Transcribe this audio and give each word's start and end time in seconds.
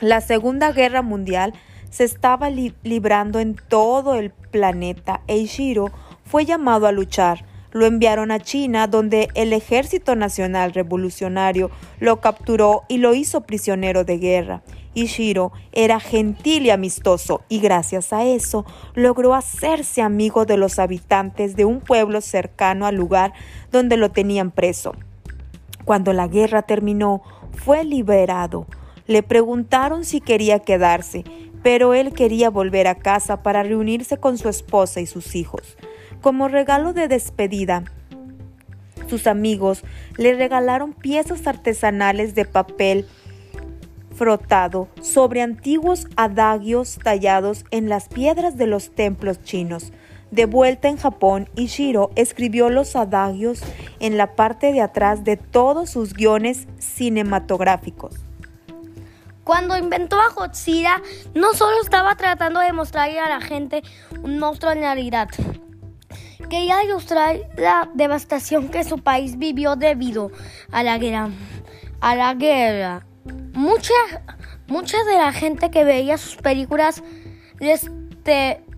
La 0.00 0.20
Segunda 0.20 0.70
Guerra 0.70 1.02
Mundial 1.02 1.54
se 1.90 2.04
estaba 2.04 2.50
librando 2.50 3.40
en 3.40 3.56
todo 3.56 4.14
el 4.14 4.30
planeta 4.30 5.22
e 5.26 5.38
Ishiro 5.38 5.90
fue 6.26 6.44
llamado 6.44 6.86
a 6.86 6.92
luchar. 6.92 7.44
Lo 7.72 7.86
enviaron 7.86 8.30
a 8.30 8.40
China, 8.40 8.86
donde 8.86 9.28
el 9.34 9.52
Ejército 9.52 10.16
Nacional 10.16 10.72
Revolucionario 10.72 11.70
lo 12.00 12.20
capturó 12.20 12.84
y 12.88 12.98
lo 12.98 13.14
hizo 13.14 13.42
prisionero 13.42 14.04
de 14.04 14.18
guerra. 14.18 14.62
Ishiro 14.94 15.52
era 15.72 16.00
gentil 16.00 16.64
y 16.64 16.70
amistoso 16.70 17.42
y 17.50 17.60
gracias 17.60 18.14
a 18.14 18.24
eso 18.24 18.64
logró 18.94 19.34
hacerse 19.34 20.00
amigo 20.00 20.46
de 20.46 20.56
los 20.56 20.78
habitantes 20.78 21.54
de 21.54 21.66
un 21.66 21.80
pueblo 21.80 22.22
cercano 22.22 22.86
al 22.86 22.96
lugar 22.96 23.34
donde 23.70 23.98
lo 23.98 24.10
tenían 24.10 24.50
preso. 24.50 24.94
Cuando 25.84 26.14
la 26.14 26.28
guerra 26.28 26.62
terminó, 26.62 27.22
fue 27.52 27.84
liberado. 27.84 28.66
Le 29.06 29.22
preguntaron 29.22 30.06
si 30.06 30.22
quería 30.22 30.60
quedarse, 30.60 31.24
pero 31.62 31.92
él 31.92 32.14
quería 32.14 32.48
volver 32.48 32.88
a 32.88 32.94
casa 32.94 33.42
para 33.42 33.62
reunirse 33.62 34.16
con 34.16 34.38
su 34.38 34.48
esposa 34.48 35.00
y 35.00 35.06
sus 35.06 35.36
hijos. 35.36 35.76
Como 36.26 36.48
regalo 36.48 36.92
de 36.92 37.06
despedida, 37.06 37.84
sus 39.06 39.28
amigos 39.28 39.84
le 40.16 40.34
regalaron 40.34 40.92
piezas 40.92 41.46
artesanales 41.46 42.34
de 42.34 42.44
papel 42.44 43.06
frotado 44.12 44.88
sobre 45.00 45.40
antiguos 45.40 46.08
adagios 46.16 46.98
tallados 47.00 47.64
en 47.70 47.88
las 47.88 48.08
piedras 48.08 48.56
de 48.56 48.66
los 48.66 48.90
templos 48.90 49.40
chinos. 49.44 49.92
De 50.32 50.46
vuelta 50.46 50.88
en 50.88 50.96
Japón, 50.96 51.48
Ishiro 51.54 52.10
escribió 52.16 52.70
los 52.70 52.96
adagios 52.96 53.62
en 54.00 54.16
la 54.16 54.34
parte 54.34 54.72
de 54.72 54.80
atrás 54.80 55.22
de 55.22 55.36
todos 55.36 55.90
sus 55.90 56.12
guiones 56.12 56.66
cinematográficos. 56.78 58.16
Cuando 59.44 59.78
inventó 59.78 60.20
a 60.20 60.30
Godzilla, 60.30 61.00
no 61.36 61.54
solo 61.54 61.80
estaba 61.80 62.16
tratando 62.16 62.58
de 62.58 62.72
mostrarle 62.72 63.20
a 63.20 63.28
la 63.28 63.40
gente 63.40 63.84
un 64.24 64.40
monstruo 64.40 64.72
en 64.72 64.78
realidad, 64.78 65.28
quería 66.48 66.82
ilustrar 66.84 67.36
la 67.56 67.88
devastación 67.94 68.68
que 68.68 68.84
su 68.84 68.98
país 68.98 69.38
vivió 69.38 69.76
debido 69.76 70.30
a 70.72 70.82
la 70.82 70.98
guerra. 70.98 71.30
A 72.00 72.14
la 72.14 72.34
guerra. 72.34 73.06
Mucha, 73.52 73.94
mucha 74.66 75.02
de 75.04 75.16
la 75.16 75.32
gente 75.32 75.70
que 75.70 75.84
veía 75.84 76.18
sus 76.18 76.36
películas 76.36 77.02
les, 77.58 77.90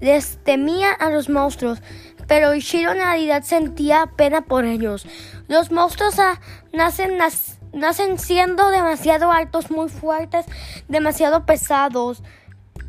les 0.00 0.38
temía 0.44 0.92
a 0.92 1.10
los 1.10 1.28
monstruos, 1.28 1.82
pero 2.26 2.54
Ishiro 2.54 2.92
en 2.92 2.98
realidad 2.98 3.42
sentía 3.42 4.10
pena 4.16 4.42
por 4.42 4.64
ellos. 4.64 5.06
Los 5.48 5.70
monstruos 5.70 6.18
ah, 6.18 6.40
nacen 6.72 8.18
siendo 8.18 8.70
demasiado 8.70 9.32
altos, 9.32 9.70
muy 9.70 9.88
fuertes, 9.88 10.46
demasiado 10.88 11.46
pesados. 11.46 12.22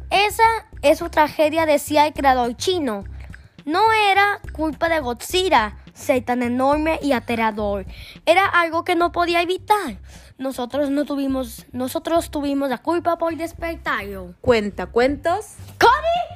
Esa 0.09 0.44
es 0.81 1.00
su 1.00 1.09
tragedia, 1.09 1.66
decía 1.66 2.07
el 2.07 2.13
creador 2.13 2.56
chino. 2.56 3.03
No 3.69 3.94
era 3.94 4.41
culpa 4.52 4.90
de 4.90 5.00
Godzilla 5.00 5.78
ser 5.94 6.25
tan 6.25 6.41
enorme 6.41 7.00
y 7.03 7.12
aterrador. 7.12 7.85
Era 8.25 8.47
algo 8.47 8.84
que 8.84 8.96
no 8.96 9.12
podía 9.12 9.44
evitar. 9.44 10.00
Nosotros 10.40 10.90
no 10.90 11.06
tuvimos, 11.06 11.68
nosotros 11.72 12.31
tuvimos 12.31 12.72
la 12.72 12.80
culpa 12.80 13.19
por 13.19 13.38
despertarlo. 13.38 14.34
Cuenta 14.41 14.88
cuentos. 14.88 15.53
¡Cody! 15.78 16.28